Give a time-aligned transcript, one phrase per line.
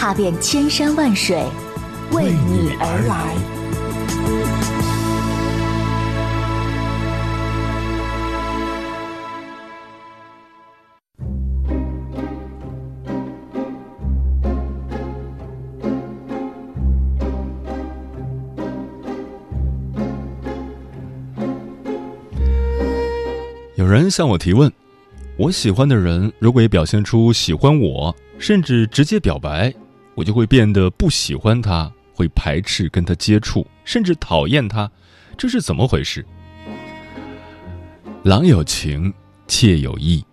[0.00, 1.42] 踏遍千山万水，
[2.12, 3.34] 为你而来。
[23.74, 24.72] 有人向我提问：
[25.36, 29.74] 我喜欢的人，如果也表现出喜欢我，甚至直接表白。
[30.18, 34.90] 我就会变得不喜欢他，会排斥跟他接触，甚至讨厌他，
[35.36, 36.26] 这是怎么回事？
[38.24, 39.14] 郎有情，
[39.46, 40.24] 妾有意，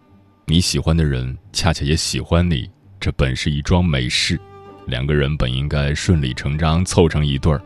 [0.48, 2.68] 你喜欢的人恰恰也喜欢你，
[3.00, 4.40] 这本是一桩美事，
[4.88, 7.62] 两个人本应该顺理成章凑成一对儿，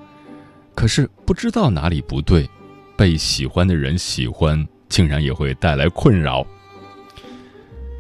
[0.76, 2.46] 可是不知道哪里不对，
[2.98, 6.46] 被喜欢的人喜欢，竟然也会带来困扰。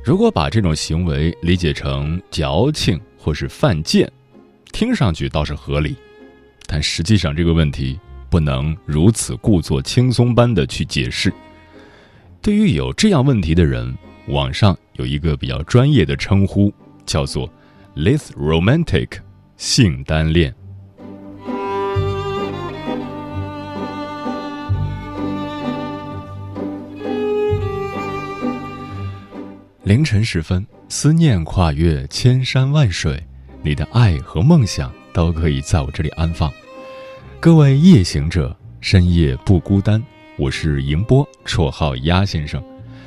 [0.03, 4.11] 如果把这种行为理解成矫情，或是犯贱，
[4.71, 5.95] 听上去倒是合理，
[6.65, 11.31] 但实际上这个问题不能如此故作轻松般的去解释。
[12.41, 13.95] 对于有这样问题的人，
[14.29, 16.73] 网上有一个比较专业的称呼，
[17.05, 17.47] 叫做
[17.95, 19.19] “less romantic”，
[19.57, 20.51] 性单恋。
[29.83, 30.65] 凌晨时分。
[30.91, 33.23] 思念跨越千山万水，
[33.61, 36.51] 你的爱和梦想都可以在我这里安放。
[37.39, 40.03] 各位夜行者，深夜不孤单。
[40.35, 42.59] 我是迎波，绰号鸭先生，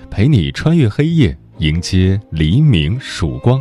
[0.09, 3.61] 陪你穿越黑夜，迎接黎明曙光。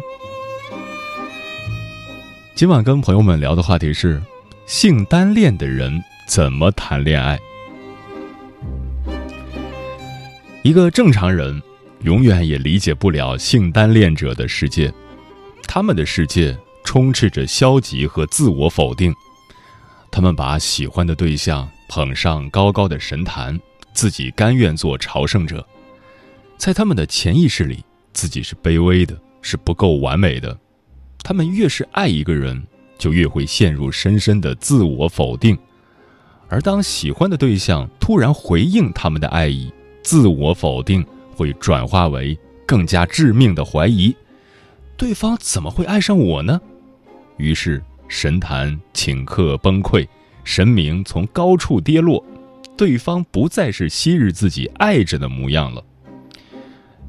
[2.53, 4.21] 今晚跟朋友们聊的话题是：
[4.67, 7.39] 性单恋的人怎么谈恋爱？
[10.61, 11.59] 一个正常人。
[12.03, 14.91] 永远也理解不了性单恋者的世界，
[15.67, 19.13] 他们的世界充斥着消极和自我否定。
[20.09, 23.59] 他们把喜欢的对象捧上高高的神坛，
[23.93, 25.65] 自己甘愿做朝圣者。
[26.57, 30.57] 在他们的潜意识里，自己是卑微的，是不够完美的。
[31.23, 32.61] 他们越是爱一个人，
[32.97, 35.57] 就越会陷入深深的自我否定。
[36.49, 39.71] 而当喜欢的对象突然回应他们的爱意，
[40.03, 41.05] 自我否定。
[41.41, 42.37] 会转化为
[42.67, 44.15] 更加致命的怀疑：
[44.95, 46.61] 对方怎么会爱上我呢？
[47.37, 50.07] 于是神坛顷刻崩溃，
[50.43, 52.23] 神明从高处跌落，
[52.77, 55.83] 对方不再是昔日自己爱着的模样了。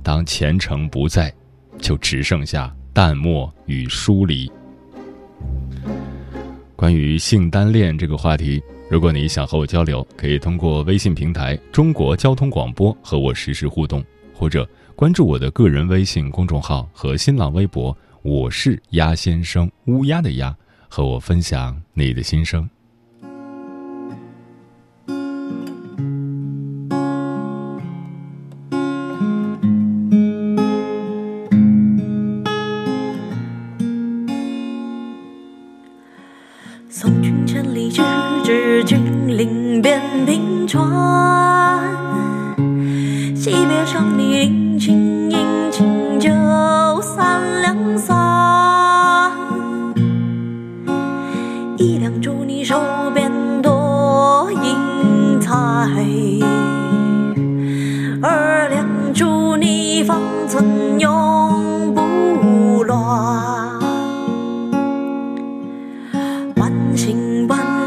[0.02, 1.30] 当前程不在，
[1.78, 4.50] 就只剩下淡漠与疏离。
[6.74, 14.02] 关于性单恋这个话题，如果你想和我交流，可以通过微信平台“中国交通广播”和我实时互动。
[14.42, 20.52] 或者关注我的个人微信公众号和新浪微博，我是鸭先生，乌鸦的鸭，
[20.88, 22.68] 和我分享你的心声。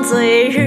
[0.08, 0.65] 昨日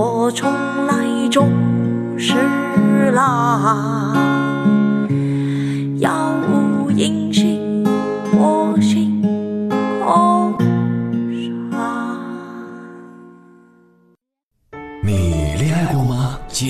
[0.00, 0.50] 我从
[0.86, 1.52] 来终
[2.16, 4.10] 是浪。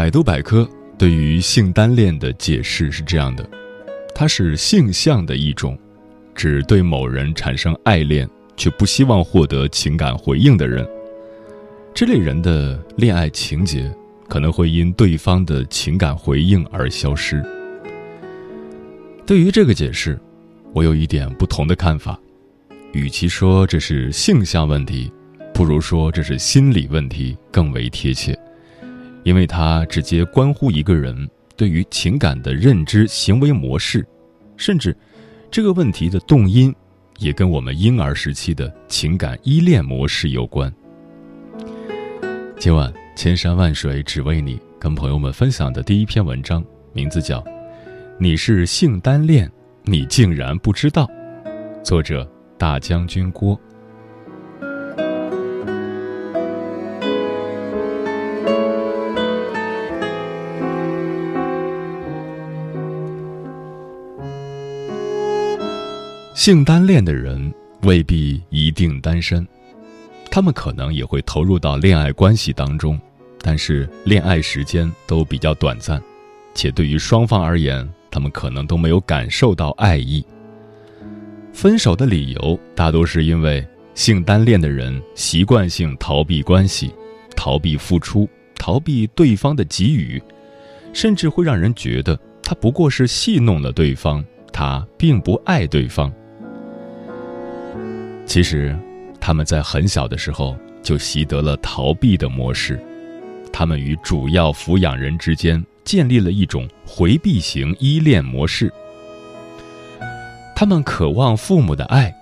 [0.00, 0.66] 百度百科
[0.96, 3.46] 对于性单恋的解释是这样的：
[4.14, 5.78] 它是性向的一种，
[6.34, 8.26] 指对某人产生爱恋
[8.56, 10.88] 却不希望获得情感回应的人。
[11.92, 13.94] 这类人的恋爱情节
[14.26, 17.44] 可能会因对方的情感回应而消失。
[19.26, 20.18] 对于这个解释，
[20.72, 22.18] 我有一点不同的看法。
[22.94, 25.12] 与其说这是性向问题，
[25.52, 28.34] 不如说这是心理问题更为贴切。
[29.22, 34.06] 因为它直接关乎一个人对于情感的认知、行为模式，
[34.56, 34.96] 甚至
[35.50, 36.74] 这个问题的动因
[37.18, 40.72] 也跟我们婴儿时期的情感依恋模式有关。
[42.58, 47.40] 今晚千山万水只为你，跟朋友们分享的第一篇文章，名字叫
[48.18, 49.50] 《你是性单恋，
[49.84, 51.06] 你竟然不知道》，
[51.82, 53.58] 作者大将军郭。
[66.40, 69.46] 性单恋的人未必一定单身，
[70.30, 72.98] 他们可能也会投入到恋爱关系当中，
[73.42, 76.02] 但是恋爱时间都比较短暂，
[76.54, 80.24] 且对于双方而言，他们可能都没有感受到爱意。
[81.52, 83.62] 分手的理由大多是因为
[83.94, 86.90] 性单恋的人习惯性逃避关系，
[87.36, 90.18] 逃避付出，逃避对方的给予，
[90.94, 96.10] 甚至会让人觉得他不过是戏弄了对方，他并不爱对方。
[98.30, 98.78] 其实，
[99.20, 102.80] 他们在很小的时候就习得了逃避的模式，
[103.52, 108.72] 他们与主要抚养人之间建立了一种回避型依恋模式。
[110.54, 112.14] 他们渴望父母的爱，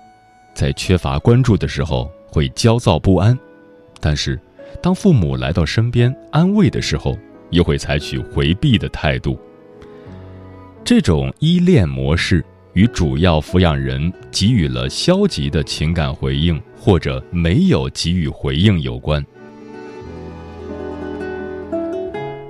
[0.55, 3.37] 在缺乏关注的时候会焦躁不安，
[3.99, 4.41] 但是
[4.81, 7.15] 当父母来到身边安慰的时候，
[7.51, 9.39] 又会采取回避的态度。
[10.83, 12.43] 这种依恋模式。
[12.79, 19.21] 与主要抚养人给予了消极的情感回应，或者没有给予回应有关。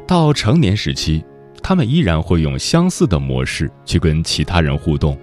[0.05, 1.23] 到成年时期，
[1.63, 5.17] 他们依然会用相似的模式去跟其他人互动。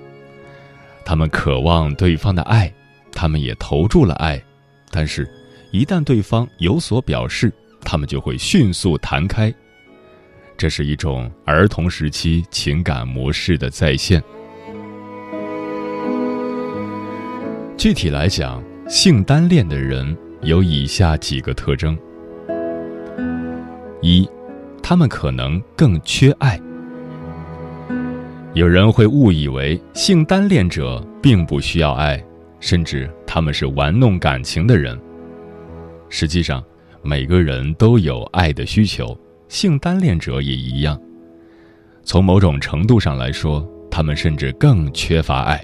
[1.04, 2.72] 他们渴望对方的爱，
[3.12, 4.42] 他们也投注了爱，
[4.90, 5.28] 但是，
[5.70, 9.54] 一旦对方有所表示，他们就会迅速弹开。
[10.56, 14.20] 这是一种儿童时期情感模式的再现。
[17.86, 20.04] 具体来讲，性单恋的人
[20.42, 21.96] 有以下几个特征：
[24.02, 24.28] 一，
[24.82, 26.60] 他们可能更缺爱。
[28.54, 32.20] 有人会误以为性单恋者并不需要爱，
[32.58, 35.00] 甚至他们是玩弄感情的人。
[36.08, 36.60] 实际上，
[37.02, 39.16] 每个人都有爱的需求，
[39.46, 41.00] 性单恋者也一样。
[42.02, 45.62] 从某种程度上来说，他们甚至更缺乏爱。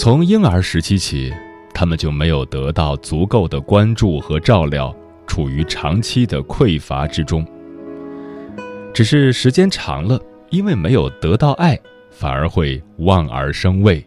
[0.00, 1.30] 从婴儿时期起，
[1.74, 7.46] 他们就没有得到足够的关注和照料，处于长期的匮乏之中。
[8.94, 11.78] 只是时间长了，因为没有得到爱，
[12.10, 14.02] 反而会望而生畏，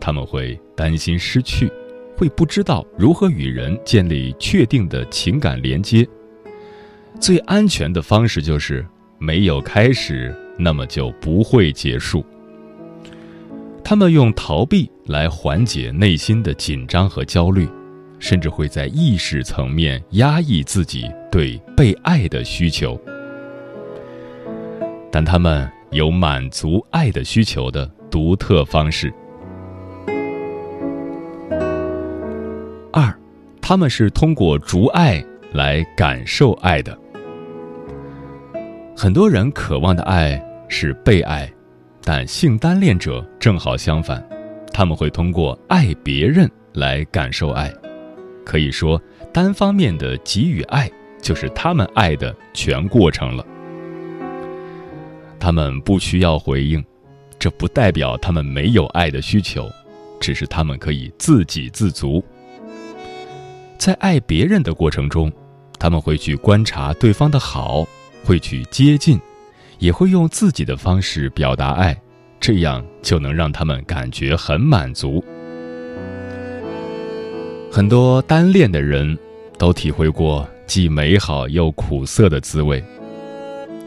[0.00, 1.70] 他们会担心失去，
[2.16, 6.04] 会不知道如何与人建立确定的情感连接。
[7.20, 8.84] 最安全的方式就是。
[9.22, 12.24] 没有开始，那么就不会结束。
[13.82, 17.68] 他们用逃避来缓解内心的紧张和焦虑，
[18.18, 23.00] 甚至会在意识层面压抑自己对被爱的需求。
[25.10, 29.12] 但他们有满足爱的需求的独特方式。
[32.92, 33.12] 二，
[33.60, 36.96] 他们是通过逐爱来感受爱的。
[38.96, 41.50] 很多人渴望的爱是被爱，
[42.02, 44.26] 但性单恋者正好相反，
[44.72, 47.72] 他们会通过爱别人来感受爱。
[48.44, 49.00] 可以说，
[49.32, 50.90] 单方面的给予爱
[51.20, 53.46] 就是他们爱的全过程了。
[55.38, 56.84] 他们不需要回应，
[57.38, 59.68] 这不代表他们没有爱的需求，
[60.20, 62.24] 只是他们可以自给自足。
[63.78, 65.32] 在爱别人的过程中，
[65.78, 67.86] 他们会去观察对方的好。
[68.22, 69.18] 会去接近，
[69.80, 71.98] 也会用自己的方式表达爱，
[72.38, 75.24] 这样就能让他们感觉很满足。
[77.72, 79.18] 很多单恋的人
[79.58, 82.82] 都体会过既美好又苦涩的滋味。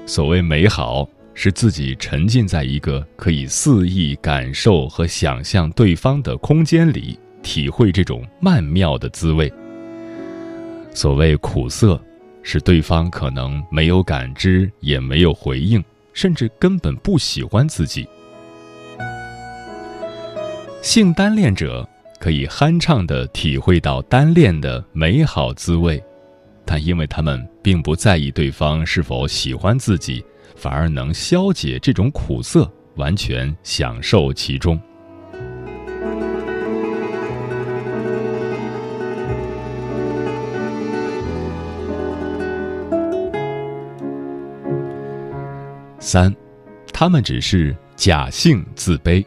[0.05, 9.51] 所谓美好，是自己沉浸在一个可以肆意感受和想象对方的空间里，体会这种曼妙的滋味。
[10.91, 12.01] 所谓苦涩。
[12.43, 15.83] 是对方可能没有感知，也没有回应，
[16.13, 18.07] 甚至根本不喜欢自己。
[20.81, 21.87] 性单恋者
[22.19, 26.03] 可以酣畅地体会到单恋的美好滋味，
[26.65, 30.23] 但因为他们并不在意对方是否喜欢自己，
[30.55, 34.79] 反而能消解这种苦涩，完全享受其中。
[46.03, 46.35] 三，
[46.91, 49.23] 他们只是假性自卑。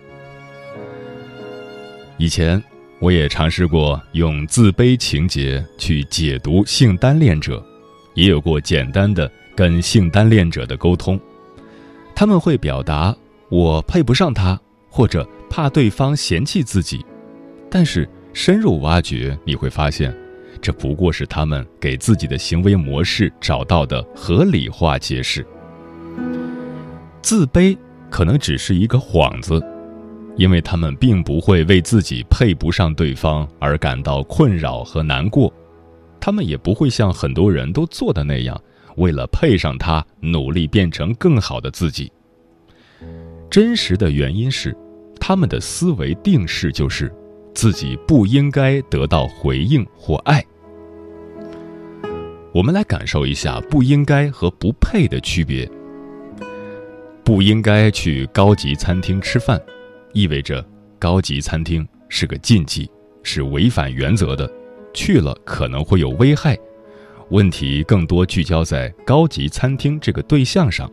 [2.18, 2.62] 以前
[2.98, 7.64] 我也尝试过用自卑情节去解读性单恋者，
[8.12, 11.18] 也有过简单的跟性单恋者的沟通。
[12.14, 13.16] 他们会表达
[13.48, 17.02] 我配不上他，或者怕对方嫌弃自己，
[17.70, 20.14] 但是深入挖掘，你会发现，
[20.60, 25.44] 这不过是他们给自己的行为模式找到的合理化解释。
[27.26, 27.76] 自卑
[28.08, 29.60] 可能只是一个幌子，
[30.36, 35.52] 因为他们并不会为自己配不上对方而感到困扰和难过，
[36.20, 38.56] 他们也不会像很多人都做的那样，
[38.94, 42.12] 为了配上他努力变成更好的自己。
[43.50, 44.72] 真实的原因是，
[45.18, 47.12] 他们的思维定式就是
[47.52, 50.40] 自己不应该得到回应或爱。
[52.54, 55.68] 我们来感受一下“不应该”和“不配”的区别。
[57.26, 59.60] 不应该去高级餐厅吃饭，
[60.12, 60.64] 意味着
[60.96, 62.88] 高级餐厅是个禁忌，
[63.24, 64.48] 是违反原则的，
[64.94, 66.56] 去了可能会有危害。
[67.30, 70.88] 问题更多聚焦在高级餐厅这个对象上。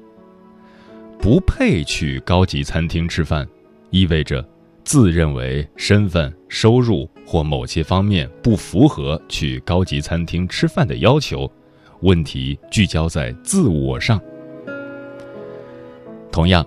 [1.19, 3.47] 不配去高级餐厅吃饭，
[3.91, 4.43] 意味着
[4.83, 11.47] 自认为身份、收入或某些方面不符合去高级餐厅吃饭的要求。
[12.01, 14.19] 问题聚焦在自我上。
[16.33, 16.65] 同样，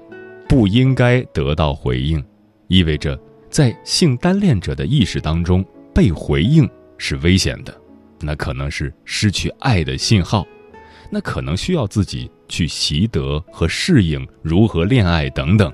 [0.49, 2.25] 不应该得到回应，
[2.69, 3.21] 意味着
[3.51, 7.77] 在性单恋者的意识当中，被回应是危险的，
[8.21, 10.47] 那可能是失去爱的信号，
[11.11, 15.73] 那可能需要自己去习得和适应如何恋爱等等。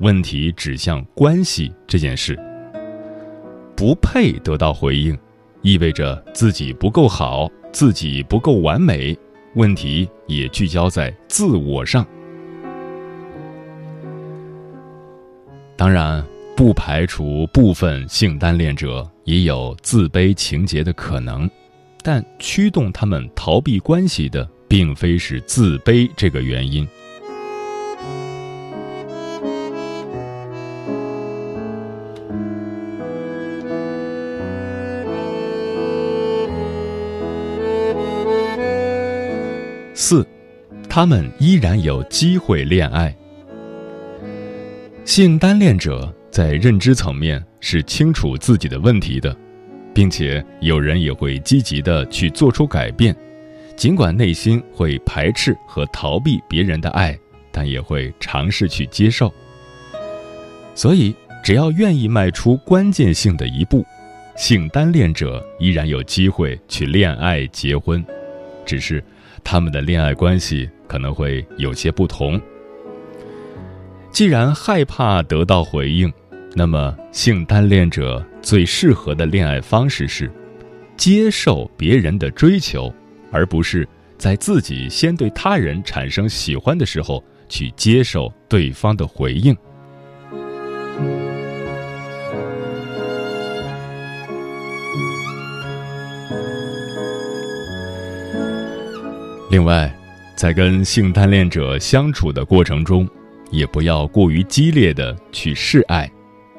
[0.00, 2.38] 问题指向关系这件事，
[3.74, 5.16] 不配得到回应，
[5.62, 9.18] 意味着自己不够好，自己不够完美。
[9.54, 12.06] 问题也聚焦在自我上。
[15.76, 16.24] 当然
[16.56, 21.48] 不排除部分性单恋者也有自卑情结的可能
[22.02, 26.88] 但驱动他们逃避关系的并非是自卑这个原因。
[39.94, 40.26] 四
[40.88, 43.14] 他们依然有机会恋爱。
[45.06, 49.34] 性单恋者在认知层面是清楚自己的问题的，
[49.94, 53.16] 并且有人也会积极的去做出改变，
[53.76, 57.16] 尽管内心会排斥和逃避别人的爱，
[57.52, 59.32] 但也会尝试去接受。
[60.74, 63.86] 所以，只要愿意迈出关键性的一步，
[64.36, 68.04] 性单恋者依然有机会去恋爱结婚，
[68.66, 69.02] 只是
[69.44, 72.40] 他们的恋爱关系可能会有些不同。
[74.16, 76.10] 既然害怕得到回应，
[76.54, 80.32] 那么性单恋者最适合的恋爱方式是
[80.96, 82.90] 接受别人的追求，
[83.30, 89.54] 而不是在自己先对他人产生喜欢的时候去接受对方的回应。
[99.50, 99.94] 另外，
[100.34, 103.06] 在跟性单恋者相处的过程中，
[103.50, 106.10] 也不要过于激烈的去示爱，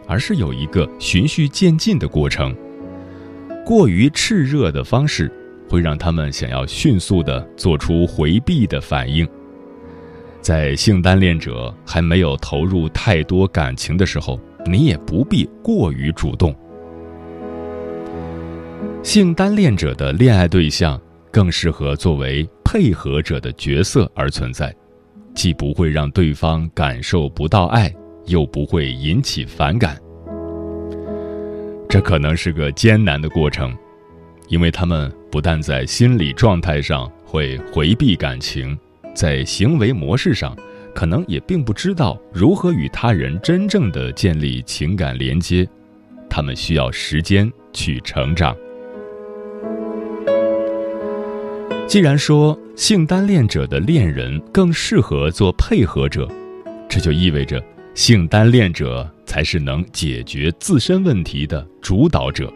[0.08, 2.56] 而是有一个循序渐进的过程。
[3.66, 5.32] 过于炽热的方式
[5.70, 9.28] 会让他们想要迅速的做出回避的反应。
[10.40, 16.56] 在性单恋者还没有投入太多感情的时候，你也不必过于主动。
[19.04, 21.00] 性单恋者的恋爱对象
[21.32, 24.74] 更适合作为配合者的角色而存在。
[25.38, 27.94] 既不会让对方感受不到爱，
[28.26, 29.96] 又不会引起反感。
[31.88, 33.72] 这可能是个艰难的过程，
[34.48, 38.76] 因为他们不但在心理状态上会回避感情，
[39.14, 40.58] 在行为模式上，
[40.96, 45.70] 可能也并不知道如何与他人真正的建立情感连接。
[46.28, 48.58] 他们需要时间去成长。
[51.88, 56.28] 既然说性单恋者的恋人更适合做配合者，
[56.90, 57.64] 这就意味着
[57.96, 62.52] 性单恋者才是能解决自身问题的主导者。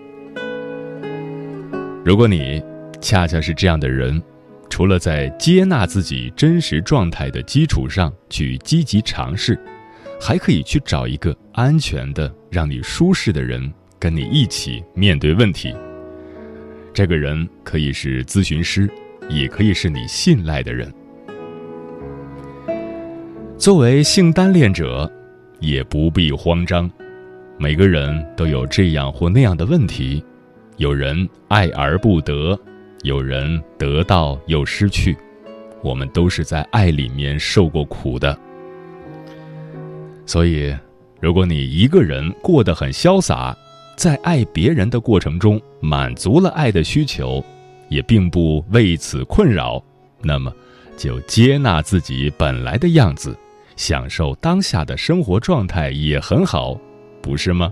[2.04, 2.62] 如果你
[3.00, 4.22] 恰恰是这样的人，
[4.70, 9.58] 除了在接纳自己真实状态的基础上去积极尝试，
[10.20, 15.74] 还可以去找一个安全的、让你舒适的人跟你一起面对问题。
[16.94, 18.90] 这个人可以是咨询师。
[19.30, 20.92] 也可以是你信赖的人。
[23.58, 25.12] 作为性单恋者，
[25.60, 26.90] 也不必慌张。
[27.58, 30.24] 每个人都有这样或那样的问题，
[30.78, 32.60] 有人爱而不得，
[33.04, 35.16] 有人得到又失去。
[35.84, 38.36] 我们都是在爱里面受过苦的。
[40.26, 40.76] 所以，
[41.20, 43.56] 如果你一个人过得很潇洒，
[43.96, 47.44] 在爱别人的过程中满足了爱的需求。
[47.92, 49.84] 也并不为此困扰，
[50.22, 50.52] 那么
[50.98, 53.38] 就接纳自己本来的样子，
[53.76, 56.80] 享受当下的生活状态也很好，
[57.22, 57.72] 不是吗？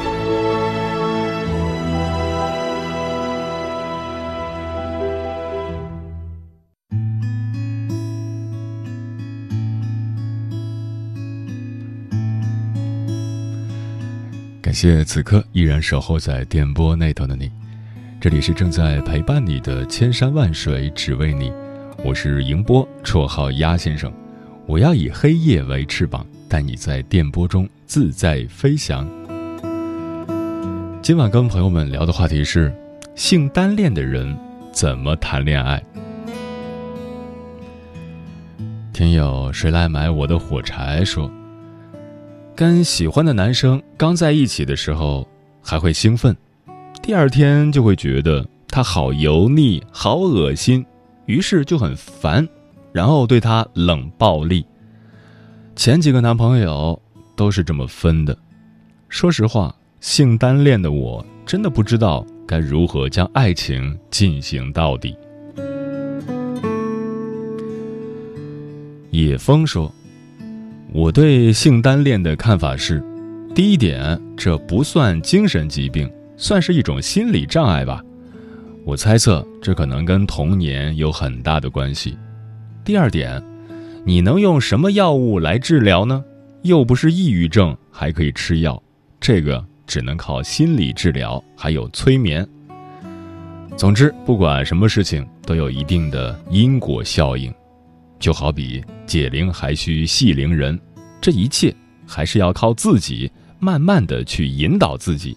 [14.81, 17.51] 谢此刻依然守候在电波那头的你，
[18.19, 21.53] 这里是正在陪伴你的千山万水只为你，
[22.03, 24.11] 我是迎波，绰号鸭先生，
[24.65, 29.07] 我要以黑夜为翅膀，带你在电波中自在飞翔。
[30.99, 32.73] 今晚跟朋友们聊的话题是：
[33.13, 34.35] 性单恋的人
[34.71, 35.79] 怎么谈恋爱？
[38.91, 41.31] 听友谁来买我的火柴说。
[42.55, 45.27] 跟喜欢的男生刚在一起的时候
[45.61, 46.35] 还会兴奋，
[47.01, 50.85] 第二天就会觉得他好油腻、好恶心，
[51.25, 52.47] 于是就很烦，
[52.91, 54.65] 然后对他冷暴力。
[55.75, 57.01] 前几个男朋友
[57.35, 58.37] 都是这么分的。
[59.09, 65.15] 说实话，性单恋的我真的不知道该如何将爱情进行到底。
[69.09, 69.91] 野风说。
[70.93, 73.01] 我对性单恋的看法是，
[73.55, 78.03] 第一点，这不算精神疾病，算是一种心理障碍吧。
[78.83, 82.17] 我猜测这可能跟童年有很大的关系。
[82.83, 83.41] 第二点，
[84.03, 86.21] 你能用什么药物来治疗呢？
[86.63, 88.81] 又不是抑郁症，还可以吃药，
[89.17, 92.45] 这个只能靠心理治疗，还有催眠。
[93.77, 97.51] 总之，不管什么事情都有一定的因果效应，
[98.19, 100.79] 就好比解铃还需系铃人，
[101.19, 101.75] 这一切
[102.07, 105.35] 还是要靠自己，慢慢的去引导自己，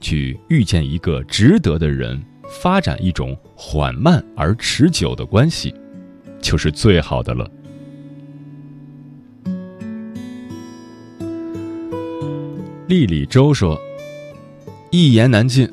[0.00, 2.22] 去遇见一个值得的人。
[2.48, 5.74] 发展一种缓慢而持久的关系，
[6.40, 7.50] 就是最好的了。
[12.86, 13.76] 丽丽周说
[14.92, 15.68] ：“一言难尽，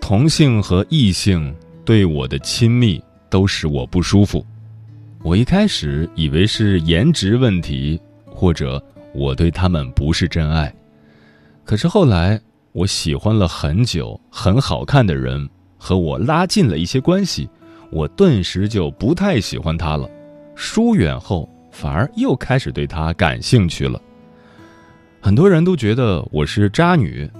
[0.00, 2.98] 同性和异性对我的亲密
[3.28, 4.42] 都使我不舒服。
[5.22, 8.82] 我一开始以为是颜值问题，或者
[9.14, 10.72] 我对他们不是真爱。
[11.64, 12.40] 可是后来，
[12.72, 15.48] 我喜欢了很久很好看的人。”
[15.80, 17.48] 和我拉近了一些关系，
[17.92, 20.10] 我顿时就不太喜欢他了。
[20.56, 24.02] 疏远后，反而又开始对他感兴趣了。
[25.20, 27.30] 很多人都觉得我是渣女，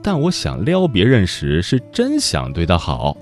[0.00, 3.16] 但我想撩别人时是真想对他好。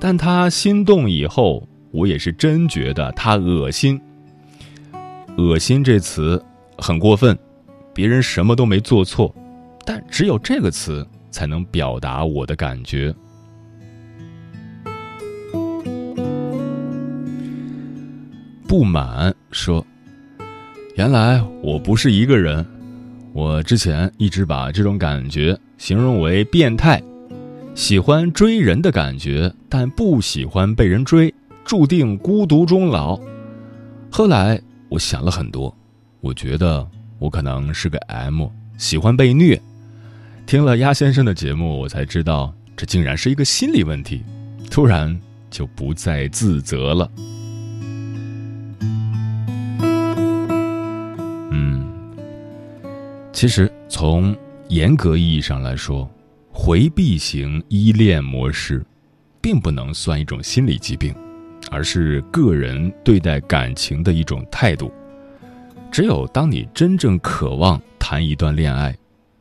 [0.00, 3.98] 但他心动以后，我也是真觉得他恶心。
[5.38, 6.42] 恶心这词
[6.76, 7.36] 很过分，
[7.94, 9.34] 别人什么都没做错，
[9.84, 13.14] 但只有这个词才能表达我的感觉。
[18.68, 19.84] 不满说
[20.96, 22.66] ：“原来我不是一个人，
[23.32, 27.02] 我之前一直把这种感觉形容为变态，
[27.74, 31.32] 喜欢追人的感觉，但不喜欢被人追，
[31.66, 33.20] 注定孤独终老。
[34.10, 35.76] 后来我想了很多，
[36.20, 38.46] 我觉得我可能是个 M，
[38.78, 39.60] 喜欢被虐。
[40.46, 44.22] 听了鸭先生的节目，我才知道这竟然是一个心理问题，
[44.70, 47.10] 突然就不再自责了。”
[51.50, 51.84] 嗯
[53.32, 54.36] 其实，从
[54.68, 56.08] 严格意义上来说，
[56.52, 58.86] 回避型依恋模式，
[59.40, 61.12] 并不能算一种心理疾病，
[61.70, 64.92] 而是个人对待感情的一种态度。
[65.90, 68.96] 只有当你真正渴望谈一段恋爱，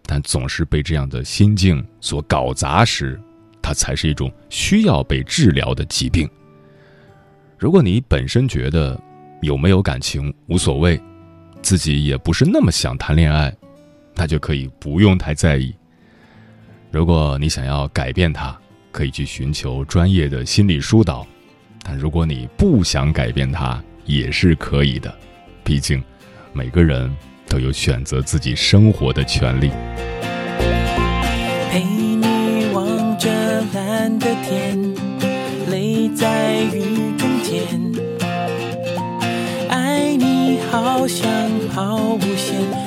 [0.05, 3.19] 但总是被这样的心境所搞砸时，
[3.61, 6.29] 它才是一种需要被治疗的疾病。
[7.57, 8.99] 如果你本身觉得
[9.41, 11.01] 有没有感情无所谓，
[11.61, 13.53] 自己也不是那么想谈恋爱。
[14.17, 15.75] 那就可以不用太在意。
[16.89, 18.57] 如果你想要改变它，
[18.93, 21.27] 可以去寻求专业的心理疏导；
[21.87, 25.13] 但如果你不想改变他，也是可以的。
[25.63, 26.03] 毕竟，
[26.51, 27.15] 每个人
[27.47, 29.69] 都有选择自己生活的权利。
[31.69, 33.29] 陪你望着
[33.71, 34.95] 蓝的天，
[35.69, 37.79] 泪在雨中甜。
[39.69, 41.29] 爱你好像
[41.71, 42.84] 抛物线。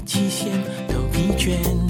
[0.00, 0.52] 极限
[0.88, 1.87] 都疲倦。